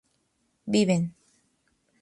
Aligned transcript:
viven 0.71 1.03